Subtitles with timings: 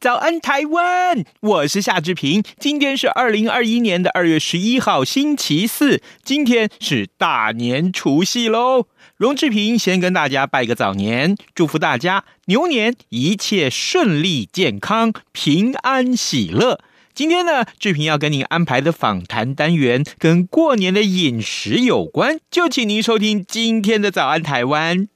[0.00, 2.42] 早安台湾，我是夏志平。
[2.58, 6.00] 今天是二零二一年的二月十一号，星期四。
[6.24, 8.86] 今天是大年除夕喽。
[9.18, 16.80] 荣志平先跟大家拜个早年，祝福大家牛年一切顺利、健康、平安、喜乐。
[17.12, 25.08] 今天呢，志平要跟您安排的访谈单元跟过年的饮食有关，就请您收听今天的早安台湾。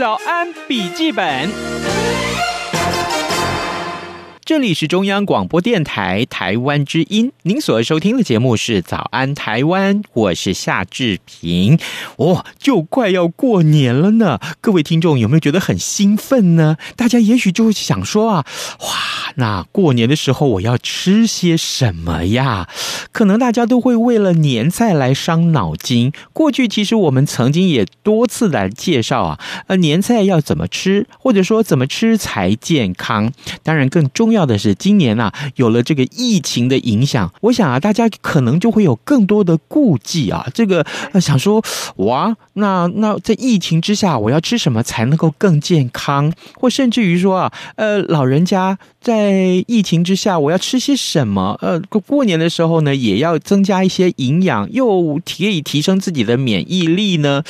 [0.00, 2.29] 早安笔记本。
[4.50, 11.78] 这里是中央广播电台台湾之音，您所收听的节目是《早安台湾》，我是夏志平。
[12.16, 16.76] 哦，就快要过年了呢，各位听众有没有觉得很兴奋呢？
[16.96, 18.46] 大家也许就会想说啊，
[18.80, 22.68] 哇，那过年的时候我要吃些什么呀？
[23.12, 26.12] 可能大家都会为了年菜来伤脑筋。
[26.32, 33.32] 过去其实我们曾经也多次来介绍啊，呃，年菜要怎么吃，或者说怎么吃才健康。
[33.62, 34.39] 当然，更重要。
[34.40, 40.46] 要的是，今年啊，有了这个疫情的影响，我想啊，大家可能就会有更多的顾忌啊。
[40.54, 40.84] 这个
[41.20, 41.62] 想说，
[41.96, 46.32] 哇，那那在疫情之下，我要吃什么才能够更健康？
[46.54, 51.58] 或甚至于说啊，呃，老人家在疫情之下，我要吃些什么？
[51.60, 57.42] 呃，过年的时候呢，也要增加一些营养，又可以提升自己的免疫力呢。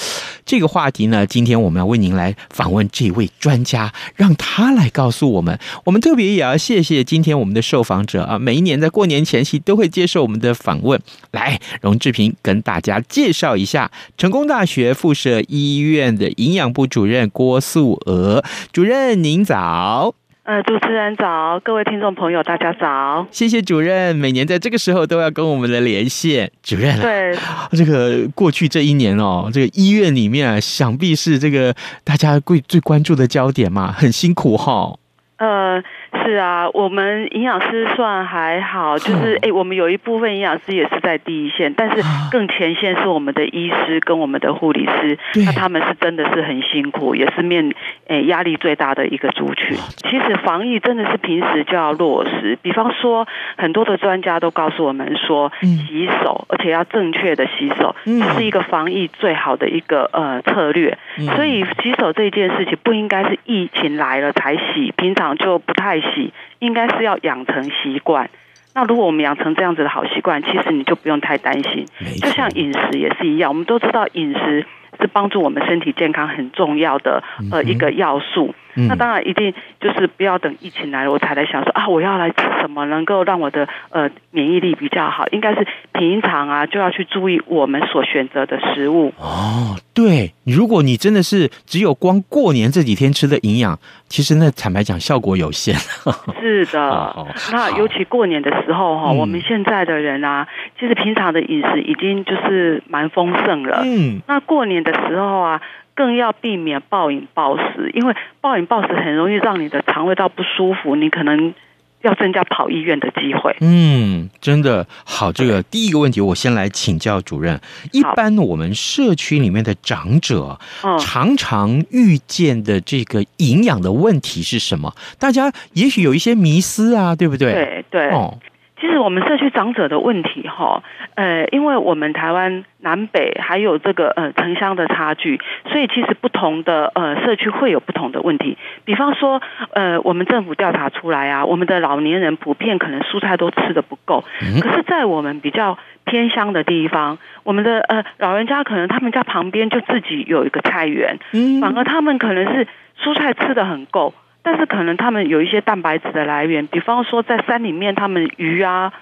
[0.44, 5.56] 这个话题呢，今天我们要为您来访问这位专家，让他来告诉我们。
[5.84, 6.79] 我们特别也要谢。
[6.82, 11.00] 谢谢今天我们的受访者啊，每一年在过年前夕都会接受我们的访问。
[11.32, 20.14] 来，荣志平跟大家介绍一下成功大学附设医院的营养部主任郭素娥主任，您早。
[20.42, 23.24] 呃，主持人早，各位听众朋友大家早。
[23.30, 26.50] 谢谢主任，每年在这个时候都要跟我们的连线。
[26.62, 27.36] 主任，对，
[27.72, 34.98] 这个过去这一年哦，这个医院里面啊，想必是这个大家最最关注的焦点嘛，很辛苦哈、哦。
[35.36, 35.82] 呃。
[36.24, 47.72] 是啊，我们营养师算还好，就是哎，我们有一部分营养师也是在第一线，但是更前线是我们的医师跟我们的护理师，那他们是真的是很辛苦，也是面
[48.08, 49.76] 哎压力最大的一个族群。
[49.96, 53.26] 其实防疫真的是平时就要落实，比方说
[53.56, 60.98] 很多的专家都告诉我们说，洗手，而且要正确的洗手，这是一个防疫最好的一个呃策略。
[61.34, 66.00] 所以洗手这件事情不应该是疫情来了才洗，平常就不太。
[66.00, 66.09] 洗
[66.58, 68.30] 应该是要养成习惯。
[68.74, 71.86] 那如果我们养成这样子的好习惯，其实你就不用太担心。
[72.22, 74.64] 就像饮食也是一样，我们都知道饮食
[75.00, 78.54] 是帮助我们身体健康很重要的呃一个要素。
[78.74, 85.26] 那当然一定就是不要等疫情来了，我才来想说啊，我要来吃什么能够让我的呃免疫力比较好？
[85.28, 89.12] 应该是平常啊就要去注意我们所选择的食物。
[89.18, 93.78] 哦，对，如果你真的是只有光过年这几天吃的营养，
[94.08, 95.74] 其实那坦白讲效果有限。
[96.40, 100.46] 是的，哦、那尤其过年的时候哈，我们现在的人啊，
[100.78, 103.82] 其实平常的饮食已经就是蛮丰盛了。
[103.84, 105.60] 嗯，那过年的时候啊。
[105.94, 111.54] 更要避免暴饮暴食，因为暴饮暴食很容易让你的肠胃道不舒服，你可能
[112.02, 113.54] 要增加跑医院的机会。
[113.60, 115.30] 嗯，真的好。
[115.30, 117.60] 这个第一个问题，我先来请教主任。
[117.92, 120.58] 一般我们社区里面的长者，
[120.98, 124.94] 常常遇见的这个营养的问题是什么？
[125.18, 127.52] 大家也许有一些迷思啊，对不对？
[127.52, 128.10] 对对。
[128.10, 128.38] 哦。
[128.80, 130.82] 其实我们社区长者的问题，哈，
[131.14, 135.40] 呃，因为我们台湾南北还有这个呃城乡的差距，
[135.70, 138.56] 所以其实不同的呃社区会有不同的问题。
[138.84, 139.42] 比方说，
[139.74, 144.24] 呃，我们政府调查出来啊，我们的老年人普遍可能蔬菜都吃的不够。
[144.62, 151.18] 可是，在我们比较偏乡的地方，我们的呃老人家可能他们家旁边就自己有一个菜园，
[151.60, 152.66] 反而他们可能是
[152.98, 154.14] 蔬菜吃的很够。
[154.42, 158.92] 但是可能他们有一些蛋白质的来源，比方说在山里面，他们鱼啊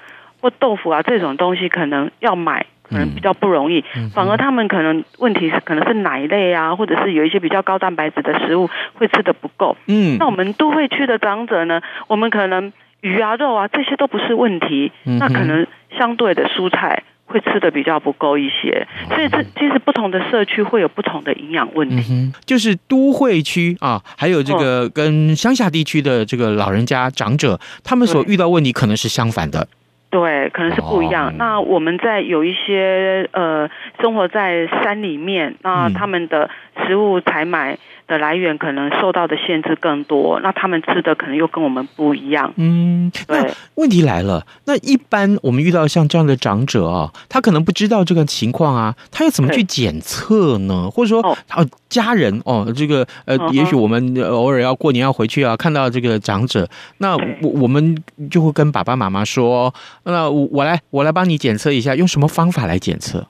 [0.40, 3.84] 或豆腐啊这种东西可能要买，可能比较不容易。
[4.14, 9.76] 反而他们可能问题是可能是奶类啊，或者是有一些比较高蛋白质的食物会吃的不够。
[9.86, 22.32] 嗯，那我们都会区的长者呢，我们可能鱼啊、肉啊这些都不是问题，嗯那可能相对的蔬菜会吃的比较不够一些，所以这其实不同的社区会有不同的营养问题。
[22.44, 29.68] 就是都会区啊，还有这个跟乡下地区的这个老人家长者，他们所遇到问题可能是相反的。
[30.10, 31.28] 对，可能是不一样。
[31.28, 33.68] 哦、那我们在有一些呃
[34.00, 36.48] 生活在山里面，那他们的
[36.86, 42.54] 食物采买的来源可能受到的限制更多，那他们吃的可能又跟我们不一样。
[42.56, 43.50] 嗯，对。
[43.78, 50.90] 问题来了，那一般我们遇到像这样的长者啊，他可能不知道这个情况啊，他要怎么去检测呢？
[50.90, 57.96] 或者说，哦，家人哦，这个呃，也许我们偶尔要过年要回去啊，看到这个长者，那我我们
[58.28, 59.72] 就会跟爸爸妈妈说，
[60.02, 63.24] 那我我来我来帮你检测一下，用什么方法来检测？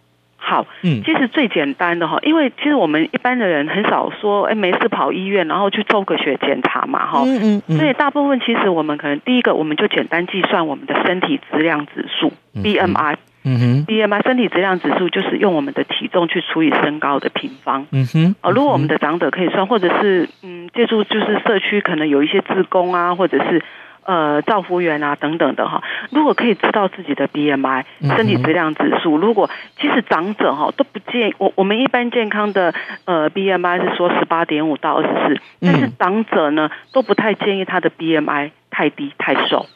[0.48, 13.58] 好，嗯，其实最简单的哈，因为其实我们一般的人很少说，哎，没事跑医院，然后去抽个血检查嘛，哈，嗯嗯嗯，所以大部分其实我们可能第一个，我们就简单计算我们的身体质量指数 BMI，嗯。
[13.58, 23.62] 哼，BMI 身体质量指数就是用我们的体重去除以身高的平方，嗯哼，哦，如果我们的长者可以算，或者是嗯，借助就是社区可能有一些志工啊，或者是。
[24.08, 27.84] 呃，照服员啊，等等的哈，如果可以知道自己的 BMI
[28.16, 32.72] 身体质量指数，如果其实长者哈都不建议我，我们一般健康的
[33.04, 39.66] 呃 BMI 是说十八点五到二十四，但是长者呢都不太建议他的 BMI 太低太瘦，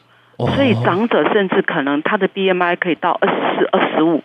[0.55, 4.23] 所以长者甚至可能他的 BMI 可以到二十四、二十五，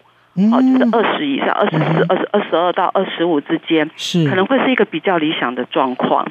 [0.50, 4.26] 哦，就是二十以上，二十四、二十二十二到二十五之间，是。
[4.26, 6.26] 可能会是一个比较理想的状况。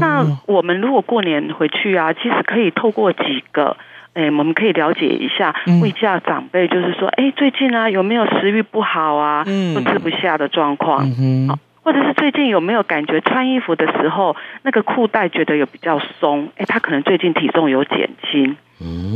[0.00, 3.76] 那我们如果过年回去啊，其实可以透过几个，
[4.14, 11.48] 哎，我们可以了解一下，问一下长辈，就是说，哎，最近啊有没有食欲不好啊，都吃不下的状况，嗯，
[11.82, 18.56] 或者是最近有没有感觉穿衣服的时候那个裤带觉得有比较松，哎，他可能最近体重有减轻，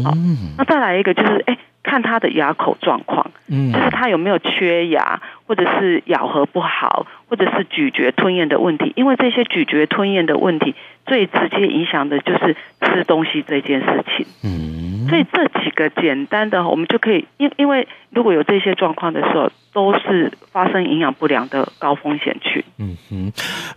[0.04, 0.12] 好，
[0.58, 1.58] 那再来一个就是，哎。
[1.84, 8.92] 看他的牙口状况，嗯，就是他有没有缺牙，或者是咬合不好，或者是咀嚼吞咽的问题。
[8.96, 10.74] 因为这些咀嚼吞咽的问题，
[11.06, 14.26] 最直接影响的就是吃东西这件事情。
[14.42, 22.64] 嗯，所以这几个简单的，我们就可以，因因为如果有这些状况的时候，都是发生营养不良的高风险区。
[22.78, 23.32] 嗯哼，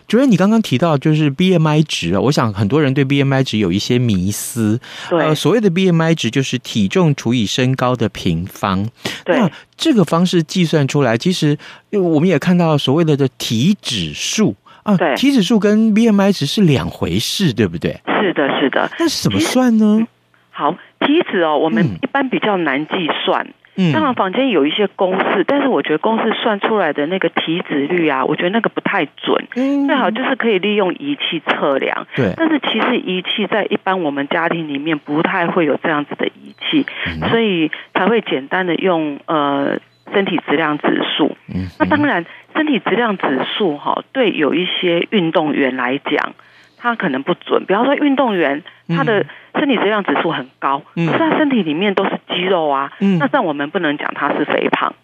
[0.06, 4.80] 主任，你刚刚提到就是 BMI 值啊，我想很多人对 BMI 值有一些迷思。
[5.10, 8.88] 对，呃，所谓的 BMI 值就是体重除以身高的平方。
[9.26, 11.58] 对，那这个方式计算出来，其实
[11.90, 18.00] 我们也看到所谓的的体指数啊，对，体指数跟 BMI 值是两回事，对不对？
[18.06, 18.90] 是的，是的。
[18.98, 20.06] 那怎么算呢？
[20.50, 22.94] 好，体脂哦，我们一般比较难计
[23.26, 23.44] 算。
[23.44, 29.46] 嗯嗯，当然，坊间有一些公式，但是我觉得公式算出来的那个体脂率啊，我觉得那个不太准。
[29.54, 32.08] 嗯，最好就是可以利用仪器测量。
[32.16, 39.78] 对，但是其实仪器在一般我们家庭里面不太会有这样子的仪器，嗯、所以才会简单的用呃
[40.12, 41.36] 身体质量指数。
[41.54, 42.26] 嗯，那当然，
[42.56, 46.34] 身体质量指数哈，对有一些运动员来讲。
[46.78, 49.26] 他可能不准，比方说运动员，他的
[49.58, 54.94] 身体质量指数很高，可是他身体里面都是肌肉啊，那这样我们不能讲他是肥胖。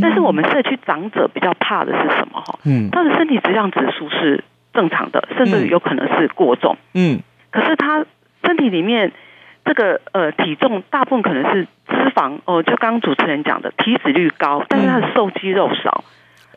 [0.00, 2.40] 但是我们社区长者比较怕的是什么？
[2.40, 2.58] 哈，
[2.90, 4.42] 他的身体质量指数是
[4.72, 6.76] 正常的，甚至于有可能是过重。
[6.94, 8.04] 嗯，可是他
[8.44, 9.12] 身体里面
[9.64, 16.04] 这个呃体重大部分可能是脂肪哦，就刚刚主持人讲的体脂率高，但是他的瘦肌肉少，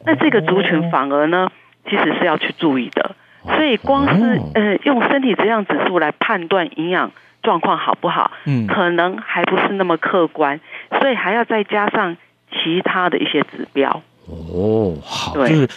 [0.05, 1.51] 那这个族群反而呢，
[1.87, 3.15] 其实是要去注意的。
[3.43, 10.59] 所以，光是呃用身体质量指数来判断营养状况好不好，嗯，可能还不是那么客观，
[10.99, 12.17] 所以还要再加上
[12.51, 14.01] 其他的一些指标。
[14.27, 15.49] 哦，好，对。
[15.49, 15.69] 就是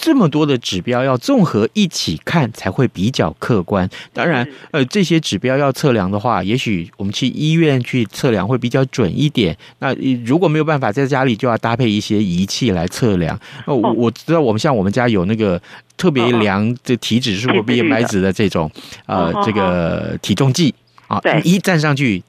[0.00, 3.88] 这么多的指标要综合一起看才会比较客观。
[4.14, 9.54] 当然，呃，这些指标要测量的话，也许我们去医院去测量会比较准一点。
[9.80, 13.38] 那如果没有办法在家里，就要搭配一些仪器来测量。
[13.66, 15.60] 我我知道，我们像我们家有那个
[15.98, 18.70] 特别量这体脂是或 BMI 值的这种
[19.04, 20.74] 呃这个体重计
[21.08, 22.22] 啊，一站上去。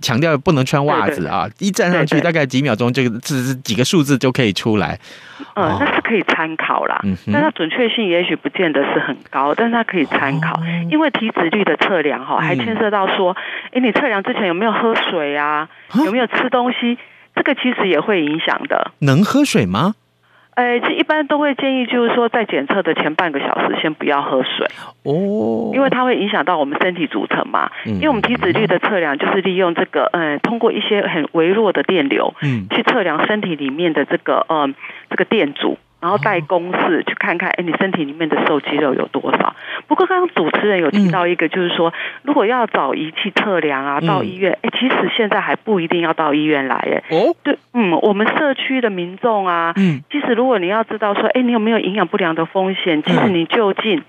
[0.00, 1.46] 强调不能穿袜子啊！
[1.58, 4.98] 一站上去大概几秒钟，这个这是几个数字就可以出来。
[5.54, 7.00] 嗯，那是可以参考啦。
[7.04, 10.60] 嗯，但它准确性也许不见得是很高，但是它可以参考。
[10.90, 13.36] 因为体脂率的测量哈，还牵涉到说，
[13.72, 15.68] 哎，你测量之前有没有喝水啊？
[16.04, 16.98] 有没有吃东西？
[17.34, 18.92] 这个其实也会影响的。
[19.00, 19.94] 能喝水吗？
[20.54, 24.66] 呃，这一般都会建议，就是说在检测的前半个小时先不要喝水
[25.02, 27.70] 哦，因为它会影响到我们身体组成嘛。
[27.84, 34.74] 因为我们体脂率的测量就是利用这个，呃，通过一些很微弱的电流，嗯，去测量身体里面的这个，嗯，
[35.10, 39.56] 这个电阻，然后带公式去看看，哎，你身体里面的瘦肌肉有多少？
[39.86, 54.02] 不过刚刚主持人有提到一个，就是说，如果要找仪器测量啊，到医院，哎，其实现在还不一定要到医院来，哎，哦，对，嗯，我们社区的民众啊，嗯，其实如果你要知道说，哎，你有没有营养不良的风险，其实你就近。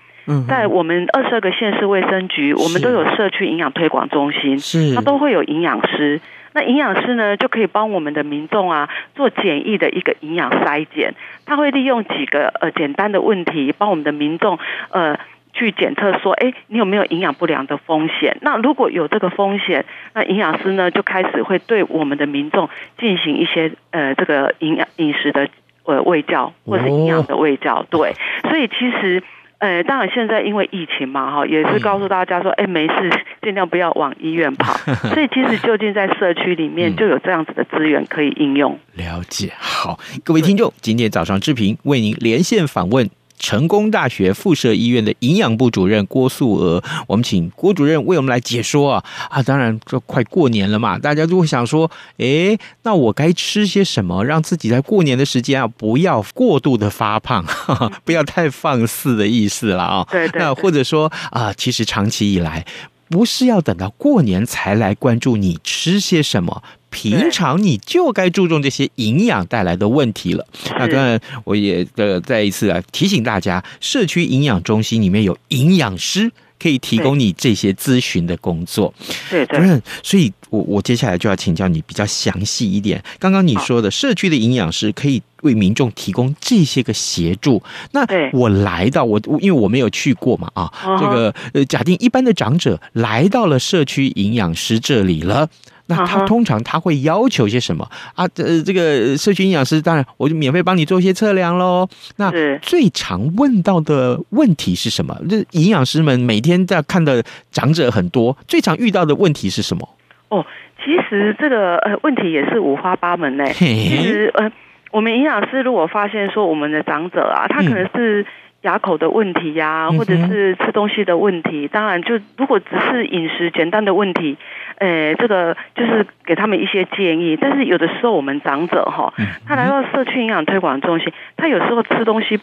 [0.48, 6.20] 在我们二十二个县市卫生局，我们都有社区营养推广中心，是，它都会有营养师。
[6.56, 11.14] 那营养师呢，就可以帮我们的民众啊做简易的一个营养筛检。
[11.44, 14.58] 他会利用几个呃简单的问题，帮我们的民众
[14.90, 15.18] 呃
[15.52, 18.38] 去检测说，哎，你有没有营养不良的风险？
[18.40, 19.84] 那如果有这个风险，
[20.14, 25.50] 那营养师呢就开始会对我们的民众进行一些呃这个营养饮食的
[25.84, 27.80] 呃喂教，或是营养的喂教。
[27.80, 28.14] 哦、对，
[28.48, 29.22] 所以其实。
[29.58, 34.74] 呃，当然现在因为疫情嘛，哈，也是告诉大家说，哎、欸，没事，尽量不要往医院跑。
[35.08, 38.78] 所以其实就近在社区里面就有这样子的资源可以应用。
[38.94, 43.08] 了解，好，各位听众，今天早上志平为您连线访问。
[43.38, 49.42] 成功大学附设医院的营养部主任郭素娥，我们请郭主任为我们来解说啊啊！
[49.42, 60.06] 当然，这快过年了嘛，大家就会想说，诶，那我该吃些什么，让自己在过年的时间啊，不要过度的发胖，哈哈，不要太放肆的意思了啊。
[60.10, 60.40] 对对。
[60.40, 62.64] 那或者说啊，其实长期以来，
[63.08, 66.62] 不是要等到过年才来关注你吃些什么。
[66.96, 70.46] 平常你就该注重这些营养带来的问题了。
[70.78, 78.94] 那当然，我也呃再一次啊提醒大家，社区营养中心里面有营养师可以提供你这些咨询的工作。
[79.28, 79.82] 对对。
[80.02, 83.02] 所以我我接下来就要请教你比较详细一点。
[83.18, 87.62] 刚刚你说的社区的营养师可以为民众提供这些个协助。
[87.92, 95.50] 那我来到我因为我没有去过嘛啊，这个呃假定一般的长者来到了社区营养师这里了。
[95.88, 98.26] 那他通常他会要求些什么啊？
[98.28, 101.88] 这这个社区营养师当然我就免费帮你做一些测量喽。
[102.16, 105.16] 那最常问到的问题是什么？
[105.28, 109.88] 这营养师们每天在看的长者很多，最常遇到的问题是什么？
[110.28, 110.44] 哦，
[110.84, 113.52] 其实这个呃问题也是五花八门嘞。
[113.52, 114.50] 其实呃，
[114.90, 118.26] 我们营养师如果发现说我们的长者啊，他可能是。
[118.66, 124.36] 牙口的问题呀、啊，或者是吃东西的问题，当然就如果只是饮食简单的问题，
[124.78, 127.38] 呃，这个就是给他们一些建议。
[127.40, 129.14] 但是有的时候我们长者哈，
[129.46, 132.38] 他来到社区营养推广中心，他有时候吃东西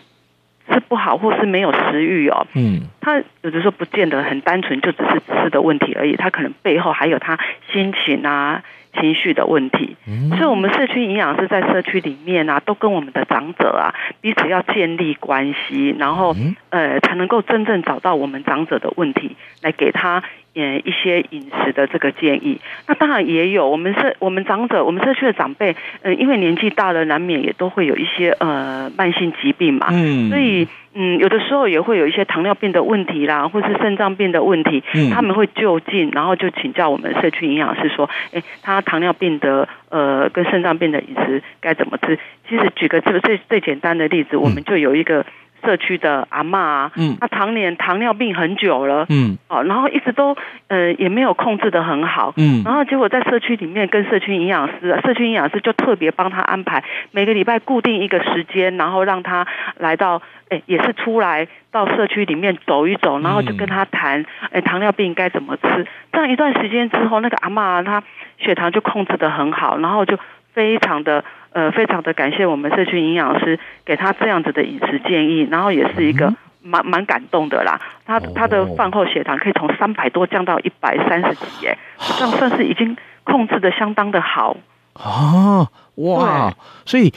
[0.70, 7.38] 吃不好，或是没有食欲哦，嗯，他有的时候不见得很单纯，就只是吃的问题而已，他可能背后还有他
[7.72, 8.64] 心情啊。
[9.00, 9.96] 情绪的问题，
[10.30, 16.36] 所以，我们社区营养师在社区里面啊，都跟我们的长者啊彼此要建立关系，然后
[16.70, 20.24] 呃，才能够真正找到我们长者的问题，来给他
[20.54, 22.62] 呃一些饮食的这个建议。
[22.88, 30.68] 那当然也有我们社我们长者，我们社区的长辈，呃，因为年纪大了，难免也都会有一些呃慢性疾病嘛，嗯，所以。
[30.96, 42.20] 嗯，有的时候也会有一些糖尿病的问题啦，或是肾脏病的问题，嗯，他们会就近，然后就请教我们社区营养师说，哎，他糖尿病的呃跟肾脏病的饮食该怎么吃？
[42.48, 45.26] 其实举个这个最最简单的例子，我们就有一个。
[45.64, 50.36] 社区的阿嬷啊，嗯，她常年糖尿病很久了，嗯，哦，然后一直都
[50.68, 65.88] 呃也没有控制得很好，嗯，然后结果在社区里面跟社区营养师，社区营养师就特别帮她安排每个礼拜固定一个时间，然后让她来到，哎，也是出来到社区里面走一走，然后就跟他谈，哎，糖尿病该怎么吃。
[66.12, 68.04] 这样一段时间之后，那个阿嬷啊，她
[68.38, 70.18] 血糖就控制得很好，然后就
[70.54, 71.24] 非常的。
[71.54, 77.80] 呃，非常的感谢我们社区营养师给他这样子的饮食建议，然后也是一个蛮蛮感动的啦。
[78.06, 81.78] 他他的饭后血糖可以从三百多降到一百三十几，耶，
[82.18, 84.58] 这样算是已经控制的相当的好。
[84.94, 86.54] 哦，哇！
[86.86, 87.12] 所以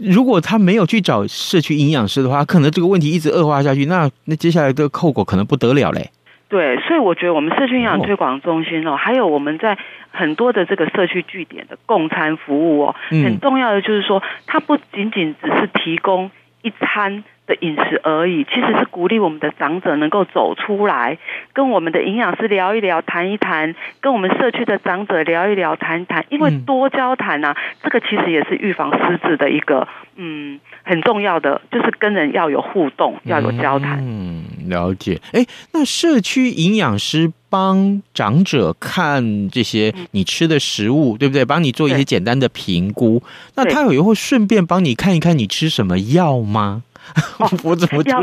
[0.00, 6.10] 如果他没有去找社区营养师的话，可能这个问题一直恶化下去，那那接下来的后果可能不得了嘞。
[6.50, 9.78] 对，所以我觉得我们社区营养推广中心哦，还有我们在
[10.10, 21.18] 很多的这个社区据点的共餐服务哦，很重要的就是说，它不仅仅只是提供一餐的饮食而已，其实是鼓励我们的长者能够走出来，
[21.52, 30.58] 跟我们的营养师聊一聊、谈一谈，跟我们社区的长者聊一聊、谈一谈，因为多交谈啊，这个其实也是预防失智的一个嗯。
[30.90, 33.98] 很重要的就是跟人要有互动，要有交谈。
[34.02, 35.20] 嗯，了解。
[35.32, 41.44] 哎，那社区营养师帮长者看这些你吃的食物，嗯、对不对？
[41.44, 43.22] 帮你做一些简单的评估。
[43.54, 46.82] 那他有会顺便帮你看一看你吃什么药吗？
[47.38, 48.20] 哦、我怎么药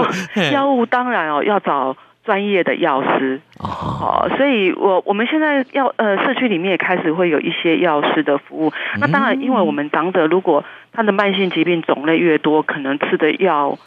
[0.51, 1.95] 药物当然哦要找
[2.27, 8.73] 专业的药师哦，所以我我们现在要呃社区里面也开始会有一些药师的服务。
[8.99, 13.79] 那当然，因为我们长者如果他的慢性疾病种类越多，可能吃的药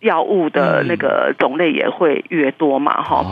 [0.00, 3.22] 药物的那个种类也会越多嘛，哈。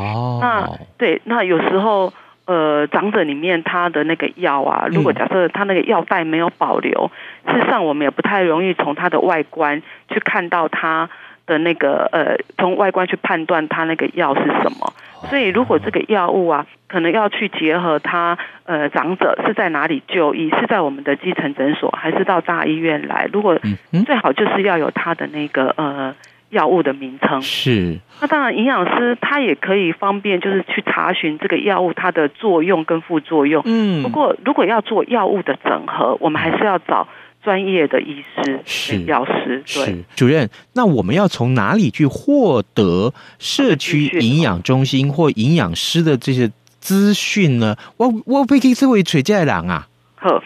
[0.43, 0.69] 那
[0.99, 2.13] 对，那有时候
[2.45, 7.11] 呃长者里面他的那个药啊，如果假设他那个药袋没有保留，
[7.47, 11.09] 事实上我们也不太容易从他的外观去看到他。
[11.53, 14.93] 的那个呃，从外观去判断它那个药是什么，
[15.29, 23.29] 所以如果这个药物啊，可能要去结合它呃，长者是在哪里就医，是在我们的基层诊所，还是到大医院来？
[23.31, 23.61] 如果
[24.07, 26.15] 最好就是要有它的那个呃
[26.49, 27.43] 药物的名称。
[27.43, 27.99] 是。
[28.21, 33.63] 那当然，营养师他也可以方便，就是去查询这个药物它的作用跟副作用。
[33.67, 34.03] 嗯。
[34.03, 37.07] 不过，如果要做药物的整合，我们还是要找。
[37.43, 40.49] 专业的医师是药师，对主任。
[40.75, 47.77] 那我们要从哪里去获得社区营养中心或营养师的这些资讯呢？
[47.97, 49.89] 我我可以这位垂在郎啊。
[50.17, 50.43] 呵，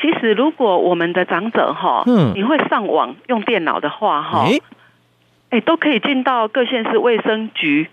[0.00, 4.46] 其实如果我们的长者哈，嗯，你会上网用电脑的话哈，
[5.50, 7.88] 哎、欸，都可以进到各县市卫生局。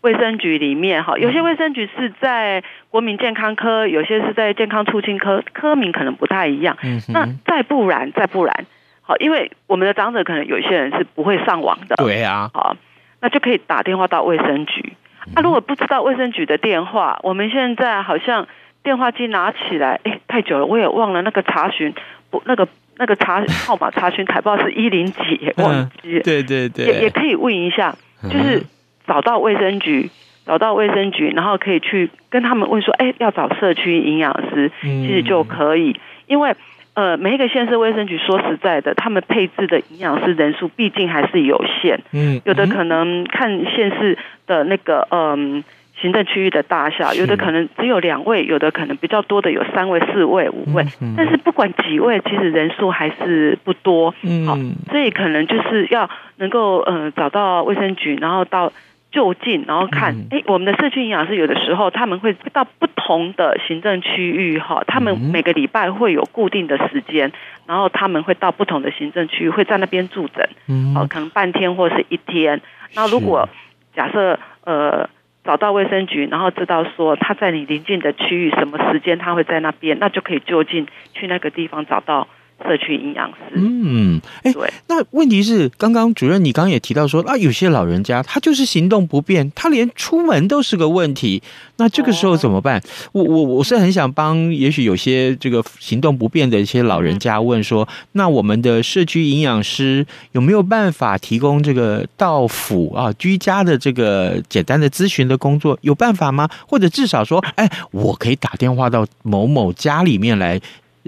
[0.00, 6.76] 卫生局里面哈，有些卫生局是在国民健康科，有些是在健康促进科，科名可能不太一样。
[7.08, 8.66] 那再不然，再不然，
[9.02, 11.96] 好，因为我们的长者可能有些人是不会上网的。
[11.96, 12.76] 对啊，好，
[13.20, 14.92] 那就可以打电话到卫生局。
[15.34, 18.46] 那如果不知道卫生局的电话，我们现在好像
[18.84, 21.92] 电话机拿起来，哎，太久了，我也忘了那个查询
[22.30, 26.20] 不那个那个查 号码查询台报是一零几，忘记。
[26.20, 28.62] 对对对，也也可以问一下，就是。
[29.08, 30.10] 找到卫生局，
[30.46, 35.96] 找到卫生局，然后可以去跟他们问说：“哎，要找社区营养师，其实就可以。
[36.26, 36.54] 因为
[36.94, 42.00] 呃，每一个县市卫生局说实在的，他们配置的营养师人数毕竟还是有限。
[42.12, 45.62] 嗯，有的可能看县市的那个嗯
[46.00, 50.84] 行政区域的大小，有的可能只有两位，有的可能比较多的有三位、四位、五位。
[51.16, 54.12] 但是不管几位，其实人数还是不多。
[54.22, 54.58] 嗯，好，
[54.90, 58.72] 所以可能就是要能够嗯找到卫生局，然后到。
[59.18, 67.32] 就近，然后看，哎，我们的社区营养师有的时候他们会到不同的行政区域哈，他们每个礼拜会有固定的时间，
[67.66, 72.60] 然后他们会到不同的行政区域，会在那边驻诊，嗯，哦，可能半天或是一天。
[72.94, 73.48] 那如果
[73.92, 75.10] 假设呃
[75.42, 82.28] 找到卫生局，然后知道说他在你邻近的区域什么时间他会在那边，那就可以就近去那个地方找到。
[82.60, 91.40] 社区营养师，嗯，哎，对，那问题是，刚刚主任你刚刚也提到说啊，有些老人家他就是行动不便，他连出门都是个问题，
[91.76, 92.78] 那这个时候怎么办？
[92.78, 105.78] 哦、我我我是很想帮，也许有些这个行动不便的一些老人家问说，嗯、那我们的社区营养师有没有办法提供这个到府啊居家的这个简单的咨询的工作？
[105.82, 106.48] 有办法吗？
[106.66, 110.60] 或者至少说，哎，我可以打电话到某某家里面来。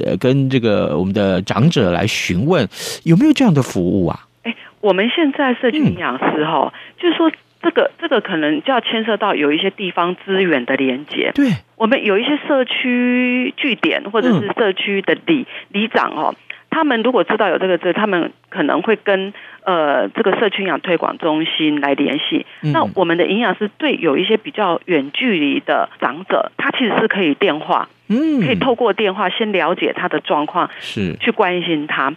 [0.05, 2.67] 呃，跟这个我们的长者来询问
[3.05, 4.21] 有没有这样的服务啊？
[4.43, 7.31] 哎，我们现在社区营养师哈，嗯、就是说
[7.63, 11.31] 这个这个可能就要牵涉到有一些地方资源的连接。
[11.35, 16.35] 对，我们有一些社区据点或者是社区的里、嗯、里长哦，
[16.71, 19.35] 他们如果知道有这个字，他们可能会跟
[19.65, 22.47] 呃这个社区营养推广中心来联系。
[22.63, 27.89] 嗯、那我们的营养师对有一些比较远距离的长者，他其实是可以电话。
[28.11, 32.13] 嗯，可以透过电话先了解他的状况，是去关心他。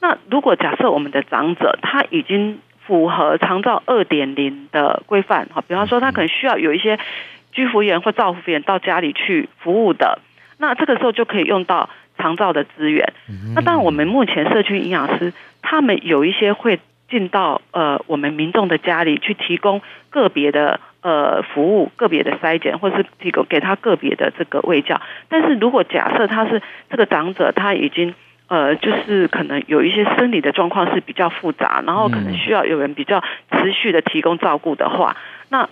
[0.00, 6.98] 那如果假设我们的长者他已经符合长照二点零的规范，哈，比方说他可能需要有一些
[7.50, 10.20] 居服员或照服员到家里去服务的，
[10.58, 13.14] 那这个时候就可以用到长照的资源。
[13.54, 15.32] 那当然，我们目前社区营养师
[15.62, 19.80] 他们有一些会进到呃我们民众的家里去提供
[20.10, 20.78] 个别的。
[21.00, 25.00] 呃，服务个别的筛检，或是提供给他个别的这个卫教。
[25.28, 28.14] 但是如果假设他是这个长者，他已经
[28.48, 35.16] 呃，就是可能有一些生理的状况是比较复杂，然后可能需要有人比较持续的提供照顾的话，
[35.50, 35.68] 那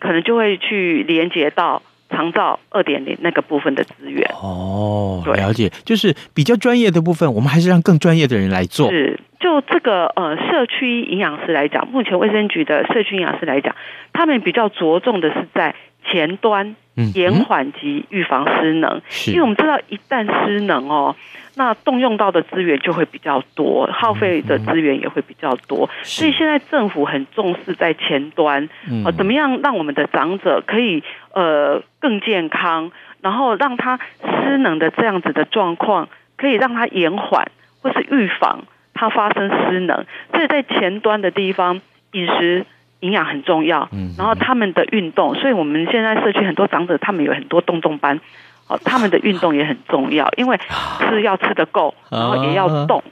[0.00, 4.28] 可能就会去连接到长照二点零那个部分的资源。
[4.34, 8.90] 哦，了解，就是比较专业的部分，我们还是让更专业的人来做。
[8.90, 9.20] 是。
[9.44, 13.76] 就这个呃，社区营养师来讲，目前卫生局的社区营养师来讲，
[14.14, 15.74] 他们比较着重的是在
[16.06, 16.74] 前端
[17.14, 19.02] 延缓及预防失能。
[19.10, 21.14] 是因为我们知道，一旦失能哦，
[21.56, 25.90] 那动用到的资源就会比较多，耗费的资源也会比较多。
[26.02, 28.66] 所以现在政府很重视在前端，
[29.04, 31.02] 呃，怎么样让我们的长者可以
[31.34, 37.50] 呃更健康，然后让他失能的这样子的状况可以让他延缓
[37.82, 38.64] 或是预防。
[39.04, 41.80] 它发生失能，所以在前端的地方，
[42.12, 42.64] 饮食、
[43.00, 48.18] 营养很重要，然后他们的运动，所以我们现在社区很多长者，他们有很多动动班，
[48.66, 50.58] 哦，他们的运动也很重要，因为
[51.00, 53.02] 吃要吃得够，然后也要动，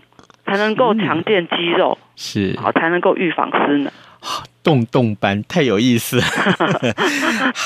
[0.47, 3.93] 才能够强健肌肉，是，好才能够预防失能。
[4.63, 6.25] 动动班太有意思 了。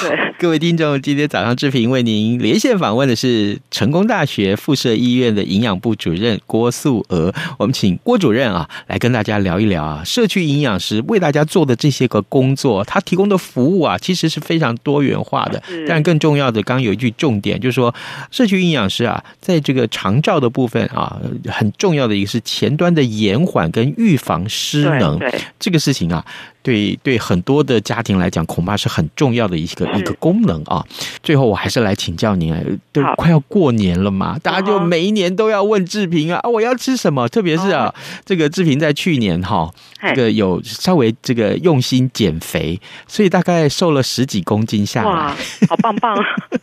[0.00, 7.32] 对，各位听众，今天早上志平为您连线访问的是成功大学附设医院的营养部主任郭素娥。
[7.59, 15.62] 我们请郭主任啊来跟大家聊一聊啊，社区营养师为大家做的这些个工作，他提供的服务啊，其实是非常多元化的。
[15.87, 17.94] 但更重要的，刚刚有一句重点，就是说
[18.30, 25.18] 社区营养师啊，在这个长照的部分啊，很重要的一个是前端的延缓跟预防失能，
[25.59, 26.24] 这个事情啊。
[26.66, 30.85] 对对，很多的家庭来讲，恐怕是很重要的一个一个功能啊。
[31.22, 32.52] 最后，我还是来请教您，
[32.92, 37.29] 都快要过年了嘛，大家就每一年都要问志平啊，我要吃什么？
[37.29, 45.37] 特别是啊，这个志平在去年哈，这个有稍微这个用心减肥，所以大概瘦了十几公斤下来，
[45.68, 46.18] 好棒棒！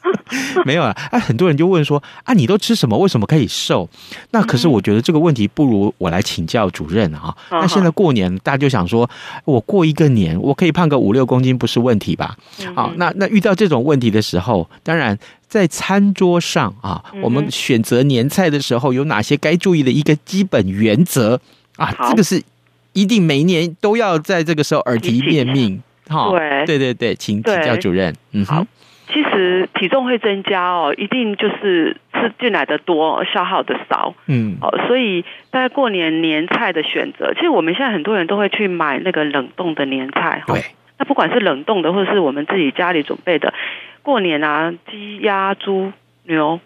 [0.66, 2.98] 没有啊，啊，很多人就问说啊，你都吃什么？
[2.98, 3.88] 为什么可以瘦？
[4.32, 7.34] 那可是我觉得这个问题不如我来请教主任啊。
[7.50, 9.10] 那现在过年，大家就想说，
[9.46, 9.93] 我过一。
[9.94, 12.36] 一个年我可以胖个五六公斤不是问题吧？
[12.74, 15.16] 好，那那遇到这种问题的时候，当然
[15.48, 21.40] 在餐桌上啊，我们选择年菜的时候有哪些该注意的一个基本原则
[21.76, 21.94] 啊？
[22.10, 22.42] 这个是
[22.94, 25.80] 一定每一年都要在这个时候耳提面命。
[26.08, 28.16] 好，对对对对，请请教主任。
[28.32, 28.66] 嗯，好。
[29.14, 34.16] 其实体重会增加哦，一定就是吃进来的多，消耗的少。
[34.26, 40.42] 嗯，哦，所以在过年年菜的选择，其实我们现在很多人都会去买那个冷冻的年菜。
[40.48, 40.62] 对，
[40.98, 43.54] 那不管是冷冻的，或者是我们自己家里准备的，
[44.02, 46.60] 过年啊，鸡、鸭、猪、牛，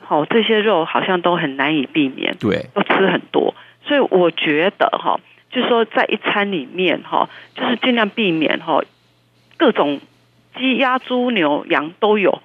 [0.00, 2.34] 好，这些肉好像都很难以避免。
[2.40, 8.80] 对，都吃很多，所以我觉得哈，就是说在一餐里面哈，就是尽量避免哈
[9.58, 10.00] 各种。
[10.58, 12.40] 鸡、鸭、猪、牛、羊都有，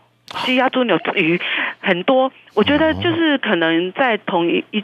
[0.46, 1.40] 鸡、鸭、猪、牛、鱼
[1.80, 2.32] 很多。
[2.56, 4.84] 我觉得就是可能在同一一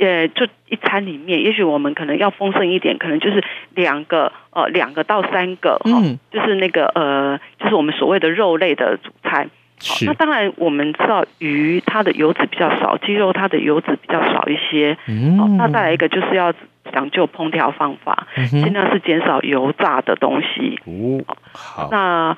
[0.00, 9.46] 呃，就一餐里面，也许我们可能要丰盛一点，可能就是两个呃两个到三个，嗯，就是那个呃，就是我们所谓的肉类的主菜。
[9.78, 10.06] 是。
[10.06, 14.98] 那当然我们知道鱼它的油脂比较少，鸡肉它的油脂比较少一些。
[15.06, 15.56] 嗯。
[15.56, 16.52] 那再来一个就是要
[16.92, 20.80] 讲究烹调方法，尽量是减少油炸的东西。
[20.86, 21.88] 哦，好。
[21.92, 22.36] 那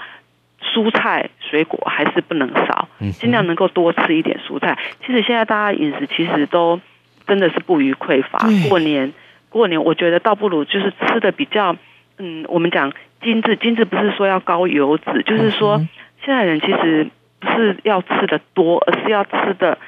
[0.73, 4.79] 蔬菜水果还是不能少，尽量能够多吃一点蔬菜。
[5.05, 6.81] 其实现在大家饮食其实都
[7.27, 8.39] 真的是不虞匮乏。
[8.69, 9.13] 过年
[9.49, 11.77] 过年，我觉得倒不如就是吃的比较，
[12.19, 15.79] 嗯，我们讲精致，精致不是说要高油脂，就是说
[16.25, 17.09] 现在人其实
[17.41, 19.79] 不是要吃的多，而是要吃的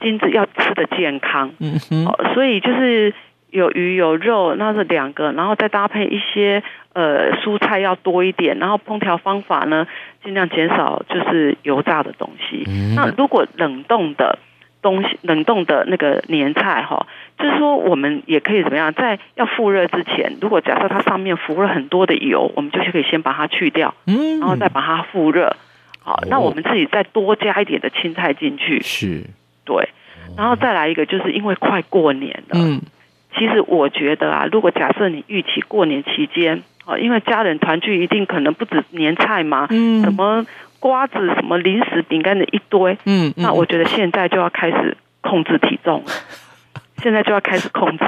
[0.00, 1.52] 精致，要吃的健康。
[1.60, 3.14] 嗯哼，所以就是。
[3.52, 6.62] 有鱼有肉，那是两个，然后再搭配一些
[6.94, 9.86] 呃蔬菜要多一点，然后烹调方法呢，
[10.24, 12.64] 尽量减少就是油炸的东西。
[12.66, 14.38] 嗯、那如果冷冻的
[14.80, 17.06] 东西，冷冻的那个年菜哈，
[17.38, 25.54] 就是说我们也可以怎么样，在要复热之前，如果假设它上面浮了很多的油，我们就是可以先把它去掉，嗯，然后再把它复热。
[26.00, 29.24] 好，哦、那我们自己再多加一点的青菜进去，是，
[29.66, 29.90] 对，
[30.38, 32.80] 然后再来一个，就是因为快过年了，嗯。
[33.34, 40.44] 其实我觉得啊，如果假设你预期过年期间，哦，因为家人团聚，一定可能不止年菜嘛，嗯，什么
[40.80, 46.04] 瓜子、什么零食、饼干的一堆，嗯，嗯，那我觉得现在就要开始控制体重，
[47.02, 48.04] 现在就要开始控制，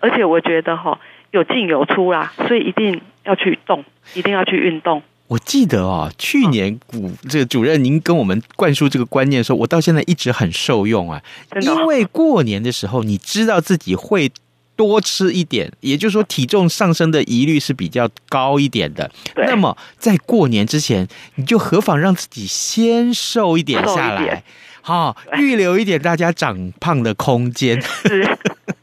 [0.00, 0.98] 而且我觉得哈，
[1.30, 3.84] 有进有出啦，所以一定要去动，
[4.14, 5.02] 一定要去运动。
[5.28, 11.22] 我记得哦，去年古这个主任您跟我们灌输这个观念的时候，我到现在一直很受用啊。
[11.60, 14.32] 因为过年的时候，你知道自己会
[14.74, 19.10] 多吃一点，也就是说体重上升的疑虑是比较高一点的。
[19.36, 24.42] 那么在过年之前，你就何妨让自己先瘦一点下来，
[24.80, 27.82] 好预留一点大家长胖的空间。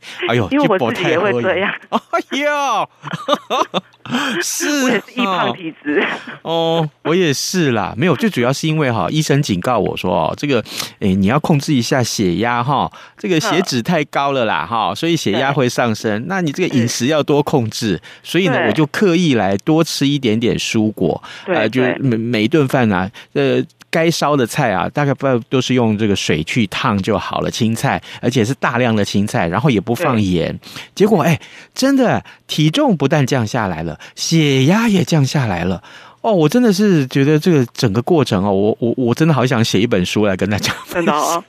[0.30, 1.74] 哎呦，因为我自己也会这样。
[1.90, 2.90] 哎呦，
[4.42, 6.04] 是，我也是易胖体质。
[6.42, 7.94] 哦，我也是啦。
[7.98, 10.64] 没有，最主要是因为哈，医生警告我说哦，这个
[11.00, 16.26] 哎，你要控制一下血压哈，这个血脂太高了啦哈，所以血压会上升。
[16.28, 18.02] 那你这个饮食要多控制。
[18.24, 21.22] 所以呢，我就刻意来多吃一点点蔬果。
[21.48, 23.64] 呃，就每每一顿饭啊，呃。
[23.96, 27.50] 该烧的菜啊，大概不都是用这个水去烫就好了。
[27.50, 30.60] 青菜，而且是大量的青菜，然后也不放盐。
[30.94, 31.40] 结果，哎，
[31.74, 35.82] 真的体重不但降下来了，血压也降下来了。
[36.20, 41.42] 哦，我真的是觉得这个整个过程哦，我我我真的好想写一本书来跟大家真的哦，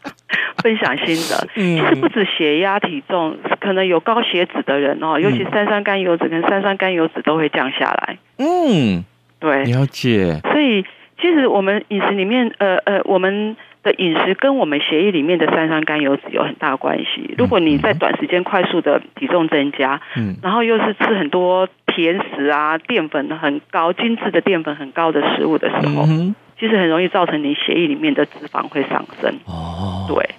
[0.63, 1.49] 分享心得。
[1.55, 8.19] 其实不止血压、体重，可能有高血脂的人哦，尤其三酸甘油脂跟三酸甘油脂都会降下来。
[8.39, 9.03] 嗯，
[9.41, 10.41] 对，了解。
[10.53, 10.85] 所以
[11.21, 13.57] 其实我们饮食里面，呃呃，我们。
[13.87, 17.37] 的饮食跟我们血液里面的三酸甘油脂有很大关系。
[17.39, 29.33] 如果你在短时间快速的体重增加，嗯，然后又是吃很多甜食啊、淀粉很高、精致的淀粉很高的食物的时候，嗯，其实很容易造成你血液里面的脂肪会上升。
[29.47, 30.31] 哦，对。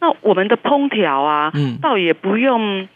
[0.00, 2.88] 那我们的烹调啊，嗯，倒也不用。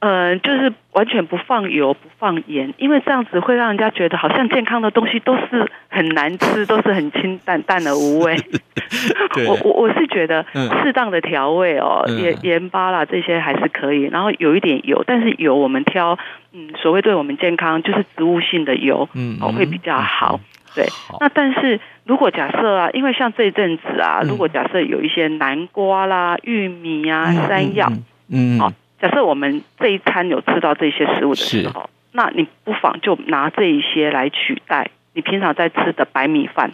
[0.00, 8.36] 呃，就是完全不放油、不放盐，因为这样子会让人家觉得好像健康的东西都是很难吃，都是很清淡淡的无味。
[9.48, 10.46] 我我我是觉得
[10.82, 16.16] 适当的调味哦，盐盐巴啦这些还是可以，然后有一点油，但是油我们挑
[16.52, 20.38] 嗯，所谓对我们健康就是植物性的油，嗯，会比较好。
[20.74, 20.86] 对，
[21.18, 27.90] 那但是如果假设啊，因为像这一阵子啊，如果假设有一些南瓜啦、玉米啊、山药，
[28.30, 28.72] 嗯，好。
[29.00, 36.72] 假设我们这一餐有吃到这些食物的时候，那你不妨就拿这一些来取代你平常在吃的白米饭。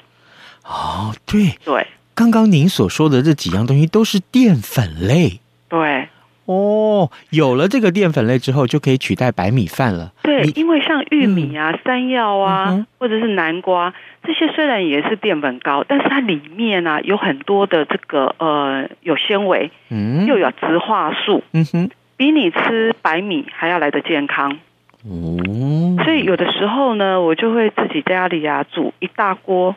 [0.65, 5.41] 哦，对对，刚刚您所说的这几样东西都是淀粉类。
[5.69, 6.09] 对，
[6.47, 10.13] 哦，有了这个淀粉类之后，就可以取代白米饭了。
[10.23, 21.91] 对，因为像玉米啊、嗯、山药啊、嗯，或者是南瓜这些，虽然也是淀粉高，但是它里面啊有很多的这个呃有纤维，嗯，又有植化素，嗯哼。
[22.17, 24.59] 比你吃白米还要来得健康，
[25.05, 29.75] 哦，所以有的时候呢，我就会自己在家里啊煮一大锅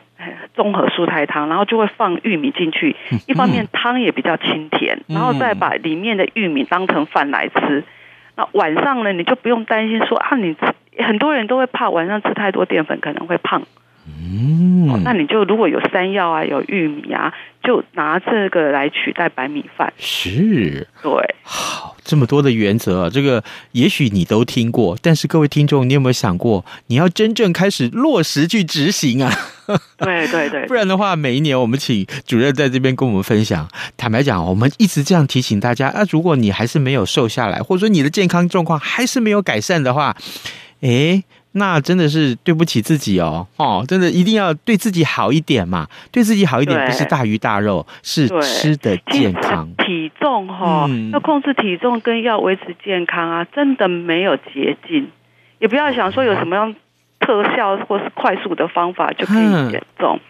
[0.54, 2.96] 综合蔬菜汤，然后就会放玉米进去，
[3.26, 7.84] 一方面汤也比较清甜，然后再把里面的玉米当成饭来吃。
[8.36, 10.54] 那晚上呢，你就不用担心说啊，你
[10.98, 13.62] 很多人都会怕晚上吃太多淀粉可能会胖。
[14.30, 19.92] 嗯、哦，那你就如果有山药啊，有玉米啊，就拿这个来取代白米饭。
[19.98, 21.10] 是，对，
[21.42, 23.42] 好，这么多的原则啊，这个
[23.72, 29.32] 也许你都听过，但是各位听众，你有没有想过，你要真正开始落实去执行啊？
[29.98, 33.68] 对对对，不然的话，每一年我们请主任在这边跟我们分享。
[33.96, 40.16] 坦白讲，我们一直这样提醒大家啊，如果你还是没有瘦下来，或者说你的健康状况还是没有改善的话，
[40.80, 41.24] 诶。
[41.52, 49.68] 那真的是对不起自己哦，哦，真的一定要对自己好一点嘛，对自己好一点，不是大鱼大肉，是吃的健康。
[49.78, 55.08] 体重哈、哦嗯，要控制体重跟要维持健康啊，真的没有捷径，
[55.58, 56.74] 也不要想说有什么样
[57.18, 60.16] 特效或是快速的方法就可以减重。
[60.16, 60.20] 嗯、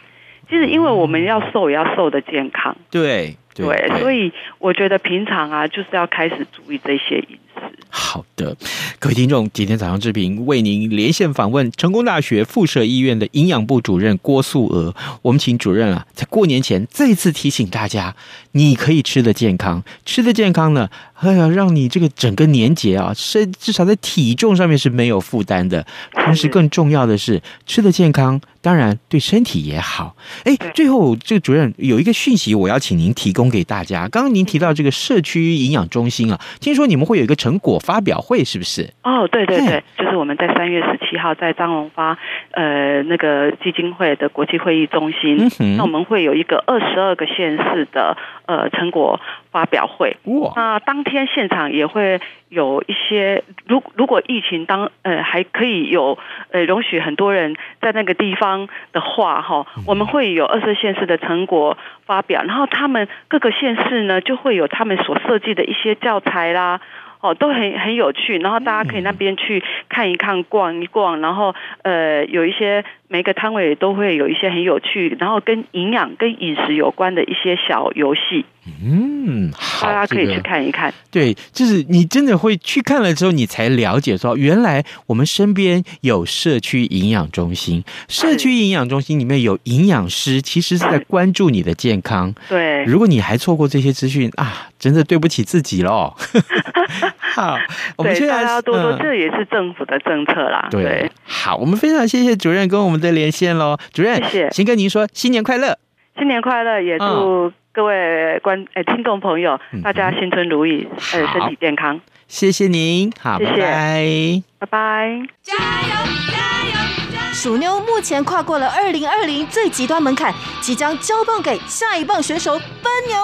[0.48, 2.74] 其实，因为我们要瘦，也要瘦的健康。
[2.90, 7.62] 对对，对，所以我觉得平常啊，就是要开始注意这些饮食。
[7.90, 8.57] 好的，
[9.01, 14.94] 各位听众，今天早上志平为您连线访问成功大学附设医院的营养部主任郭素娥。
[15.23, 18.14] 我们请主任啊，在过年前再次提醒大家，
[18.53, 25.85] 你可以吃的健康，吃的健康呢，哎呀，让你这个整个年节啊，身至少在体重上面是没有负担的。
[26.12, 30.14] 同时，更重要的是，吃的健康，当然对身体也好。
[30.44, 34.09] 哎，最后这个主任有一个讯息，我要请您提供给大家。
[34.09, 38.91] 刚刚您提到这个社区营养中心啊，听说你们会有一个成果发表会是不是？
[39.03, 42.19] 哦，对对对，就是我们在三月十七号在张荣发
[42.53, 48.17] 呃那个基金会的国际会议中心，嗯，那我们会有一个二十二个县市的
[48.49, 49.21] 呃成果
[49.53, 50.17] 发表会。
[50.25, 56.19] 哇，那当天现场也会有一些，如如果疫情当呃还可以有
[56.51, 66.81] 呃容许很多人在那个地方的话，哈，我们会有二十二县市的成果发表，然后他们各个县市呢就会有他们所设计的一些教材啦。
[67.21, 78.44] 哦，都很很有趣，然后大家可以那边去看一看、逛一逛，然后呃，有一些每个摊位都会有一些很有趣，然后跟营养、跟饮食有关的一些小游戏。
[78.85, 80.92] 嗯，好，大家可以去看一看。
[81.11, 92.35] 这个、对，就是你真的会去看了之后，你才了解说，原来我们身边有社区营养中心，社区营养中心里面有营养师，其实是在关注你的健康。
[92.47, 96.14] 对，如果你还错过这些资讯啊，真的对不起自己喽。
[97.35, 97.57] 好，
[97.97, 100.68] 我们现在大家多多、嗯，这也是政府的政策啦。
[100.71, 100.83] 对。
[100.83, 103.77] 对，好，我们非常谢谢主任跟我们的连线喽。
[103.93, 105.79] 主任，谢谢，先跟您说新年快乐，
[106.17, 107.53] 新年快乐，也祝、嗯。
[107.71, 112.01] 各位观诶，听众朋友，大家新春如意，呃，身体健康。
[112.27, 115.23] 谢谢您，好，谢谢，拜拜，拜拜。
[115.43, 115.95] 加油，
[116.33, 117.33] 加油！
[117.33, 123.17] 鼠妞目前跨过了二零二零最极端门槛，即将交棒给下一棒选手奔牛。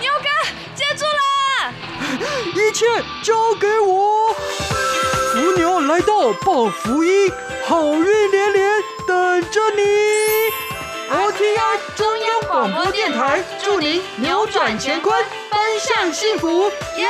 [0.00, 0.28] 牛哥
[0.74, 1.70] 接住了，
[2.56, 2.86] 一切
[3.22, 4.32] 交给我。
[4.32, 7.30] 福牛来到报福音，
[7.66, 8.70] 好运连连
[9.10, 9.82] 等着你。
[11.12, 15.12] ，OTI 中央广播电台祝您扭转乾坤，
[15.50, 17.08] 奔向幸福，耶！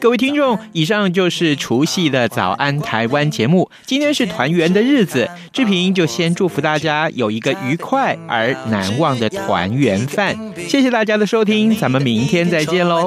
[0.00, 3.70] 各位听众，以上就是除夕的早安台湾节目。
[3.86, 10.36] 今天是团圆的日子，志平就先祝福大家有一个愉快而难忘的团圆饭。
[10.56, 13.06] 谢谢大家的收听，咱们明天再见喽。